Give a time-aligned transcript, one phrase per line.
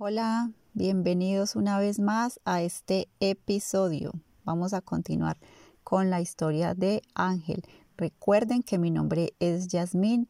[0.00, 4.12] Hola, bienvenidos una vez más a este episodio.
[4.44, 5.38] Vamos a continuar
[5.82, 7.64] con la historia de Ángel.
[7.96, 10.28] Recuerden que mi nombre es Yasmín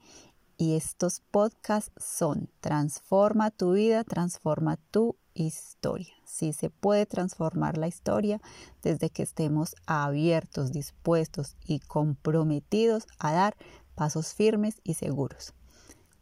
[0.56, 6.14] y estos podcasts son Transforma tu vida, transforma tu historia.
[6.24, 8.40] Sí se puede transformar la historia
[8.82, 13.54] desde que estemos abiertos, dispuestos y comprometidos a dar
[13.94, 15.52] pasos firmes y seguros.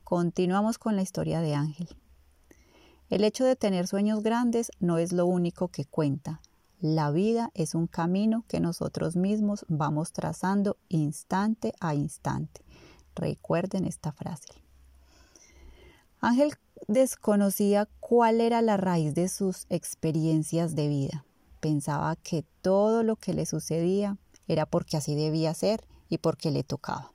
[0.02, 1.96] Continuamos con la historia de Ángel.
[3.08, 6.40] El hecho de tener sueños grandes no es lo único que cuenta.
[6.80, 12.62] La vida es un camino que nosotros mismos vamos trazando instante a instante.
[13.14, 14.48] Recuerden esta frase.
[16.20, 16.54] Ángel
[16.88, 21.24] desconocía cuál era la raíz de sus experiencias de vida.
[21.60, 24.18] Pensaba que todo lo que le sucedía
[24.48, 27.12] era porque así debía ser y porque le tocaba.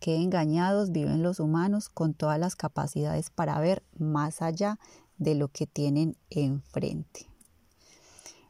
[0.00, 4.78] Qué engañados viven los humanos con todas las capacidades para ver más allá
[5.18, 7.28] de lo que tienen enfrente.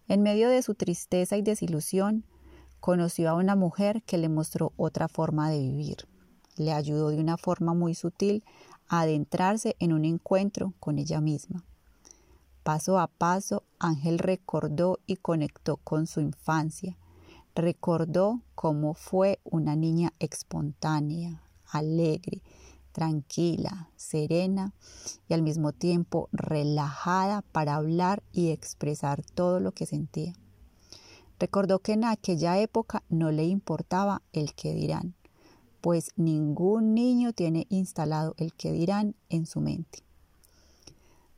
[0.08, 2.24] En medio de su tristeza y desilusión,
[2.80, 6.06] conoció a una mujer que le mostró otra forma de vivir.
[6.56, 8.44] Le ayudó de una forma muy sutil
[8.88, 11.64] a adentrarse en un encuentro con ella misma.
[12.62, 16.96] Paso a paso, Ángel recordó y conectó con su infancia.
[17.56, 22.42] Recordó cómo fue una niña espontánea, alegre,
[22.92, 24.74] tranquila, serena
[25.26, 30.34] y al mismo tiempo relajada para hablar y expresar todo lo que sentía.
[31.40, 35.14] Recordó que en aquella época no le importaba el que dirán,
[35.80, 40.05] pues ningún niño tiene instalado el que dirán en su mente.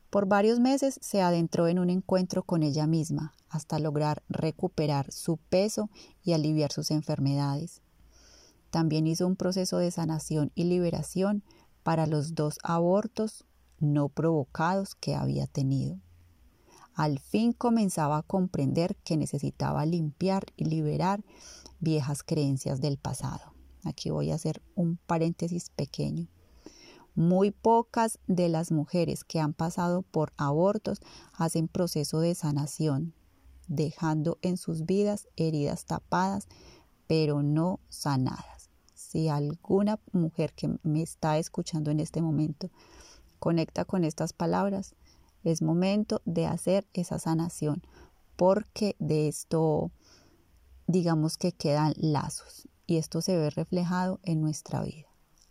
[0.09, 5.37] Por varios meses se adentró en un encuentro con ella misma hasta lograr recuperar su
[5.37, 5.89] peso
[6.23, 7.81] y aliviar sus enfermedades.
[8.71, 11.43] También hizo un proceso de sanación y liberación
[11.83, 13.45] para los dos abortos
[13.79, 15.97] no provocados que había tenido.
[16.93, 21.23] Al fin comenzaba a comprender que necesitaba limpiar y liberar
[21.79, 23.53] viejas creencias del pasado.
[23.85, 26.27] Aquí voy a hacer un paréntesis pequeño.
[27.19, 31.01] Muy pocas de las mujeres que han pasado por abortos
[31.33, 33.13] hacen proceso de sanación,
[33.67, 36.47] dejando en sus vidas heridas tapadas,
[37.07, 38.59] pero no sanadas
[39.09, 42.69] si alguna mujer que me está escuchando en este momento
[43.39, 44.93] conecta con estas palabras,
[45.43, 47.81] es momento de hacer esa sanación,
[48.35, 49.89] porque de esto,
[50.85, 55.07] digamos que quedan lazos y esto se ve reflejado en nuestra vida.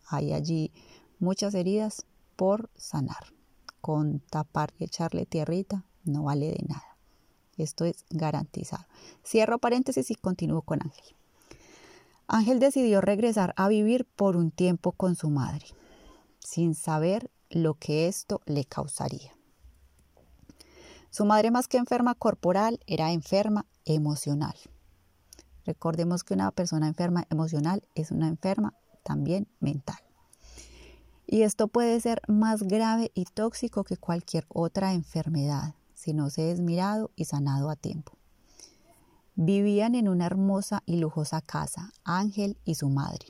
[0.07, 0.73] Hay allí
[1.19, 2.07] muchas heridas
[2.37, 3.33] por sanar.
[3.81, 6.97] Con tapar y echarle tierrita no vale de nada.
[7.57, 8.87] Esto es garantizado.
[9.25, 11.17] Cierro paréntesis y continúo con Ángel.
[12.29, 15.67] Ángel decidió regresar a vivir por un tiempo con su madre,
[16.41, 19.35] sin saber lo que esto le causaría.
[21.11, 24.55] Su madre más que enferma corporal era enferma emocional.
[25.65, 30.08] Recordemos que una persona enferma emocional es una enferma también mental.
[31.31, 36.51] Y esto puede ser más grave y tóxico que cualquier otra enfermedad si no se
[36.51, 38.15] es mirado y sanado a tiempo.
[39.35, 43.27] Vivían en una hermosa y lujosa casa, Ángel y su madre.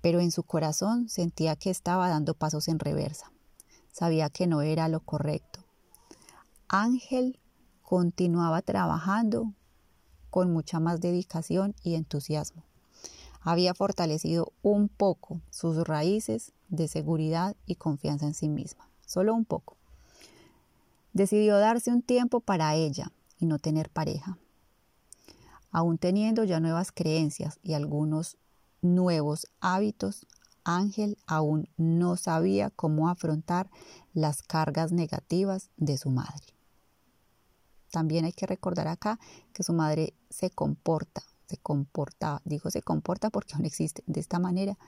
[0.00, 3.30] Pero en su corazón sentía que estaba dando pasos en reversa.
[3.92, 5.66] Sabía que no era lo correcto.
[6.66, 7.38] Ángel
[7.82, 9.52] continuaba trabajando
[10.30, 12.62] con mucha más dedicación y entusiasmo.
[13.42, 19.44] Había fortalecido un poco sus raíces de seguridad y confianza en sí misma, solo un
[19.44, 19.76] poco.
[21.12, 24.38] Decidió darse un tiempo para ella y no tener pareja
[25.76, 28.38] Aún teniendo ya nuevas creencias y algunos
[28.80, 30.26] nuevos hábitos,
[30.64, 33.70] Ángel aún no sabía cómo afrontar
[34.14, 36.46] las cargas negativas de su madre.
[37.90, 39.18] También hay que recordar acá
[39.52, 44.38] que su madre se comporta, se comportaba, digo se comporta porque aún existe de esta
[44.38, 44.78] manera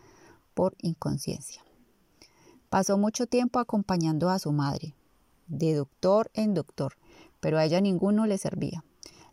[0.55, 1.62] por inconsciencia.
[2.70, 4.94] Pasó mucho tiempo acompañando a su madre,
[5.46, 6.97] de doctor en doctor,
[7.41, 8.84] pero a ella ninguno le servía.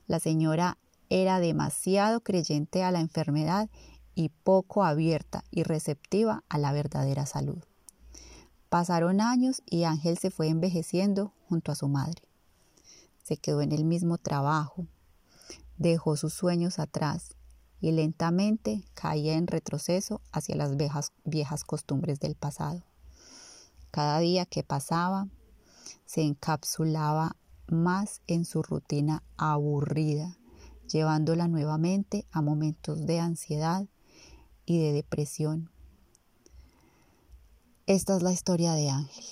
[0.07, 0.77] La señora
[1.09, 3.69] era demasiado creyente a la enfermedad
[4.15, 7.61] y poco abierta y receptiva a la verdadera salud.
[8.69, 12.21] Pasaron años y Ángel se fue envejeciendo junto a su madre.
[13.23, 14.87] Se quedó en el mismo trabajo,
[15.77, 17.35] dejó sus sueños atrás
[17.81, 22.83] y lentamente caía en retroceso hacia las viejas, viejas costumbres del pasado.
[23.95, 25.29] Cada día que pasaba
[26.05, 27.37] se encapsulaba
[27.69, 30.37] más en su rutina aburrida
[30.89, 33.87] llevándola nuevamente a momentos de ansiedad
[34.65, 35.71] y de depresión.
[37.87, 39.23] Esta es la historia de Ángel.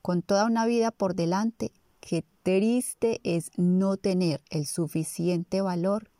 [0.00, 1.70] con toda una vida por delante,
[2.00, 6.10] qué triste es no tener el suficiente valor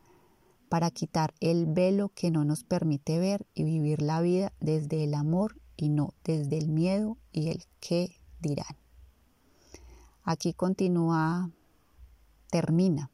[0.69, 5.15] para quitar el velo que no nos permite ver y vivir la vida desde el
[5.15, 8.77] amor y no desde el miedo y el qué dirán.
[10.23, 11.51] Aquí continúa,
[12.51, 13.11] termina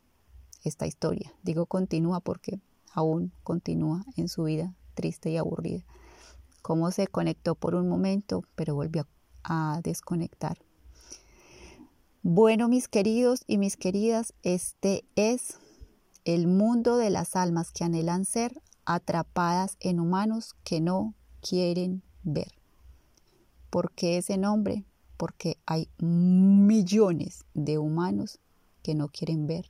[0.65, 1.33] esta historia.
[1.43, 2.61] Digo continúa porque
[2.93, 5.85] aún continúa en su vida triste y aburrida.
[6.63, 9.07] Cómo se conectó por un momento, pero volvió
[9.43, 10.59] a desconectar.
[12.23, 15.57] Bueno, mis queridos y mis queridas, este es
[16.27, 22.53] el mundo de las almas que anhelan ser atrapadas en humanos que no quieren ver.
[23.71, 24.85] ¿Por qué ese nombre?
[25.17, 28.39] Porque hay millones de humanos
[28.83, 29.69] que no quieren ver,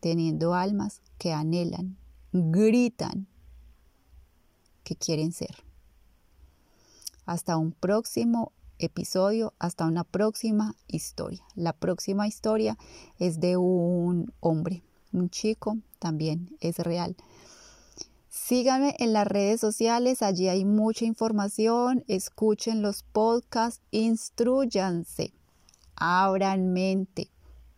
[0.00, 1.96] teniendo almas que anhelan,
[2.32, 3.26] gritan
[4.84, 5.64] que quieren ser.
[7.26, 11.44] Hasta un próximo episodio, hasta una próxima historia.
[11.54, 12.78] La próxima historia
[13.18, 17.16] es de un hombre, un chico, también es real.
[18.46, 25.34] Síganme en las redes sociales, allí hay mucha información, escuchen los podcasts, instruyanse,
[25.96, 27.30] abran mente,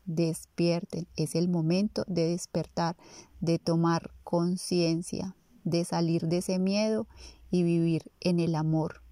[0.04, 1.08] despierten.
[1.16, 2.96] Es el momento de despertar,
[3.40, 5.34] de tomar conciencia,
[5.64, 7.08] de salir de ese miedo
[7.50, 9.02] y vivir en el amor,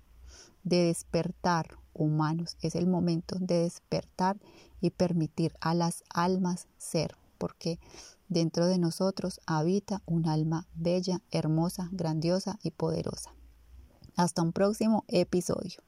[0.62, 2.56] de despertar humanos.
[2.60, 4.38] Es el momento de despertar
[4.80, 7.80] y permitir a las almas ser, porque
[8.28, 13.34] dentro de nosotros habita un alma bella, hermosa, grandiosa y poderosa.
[14.16, 15.82] Hasta un próximo episodio.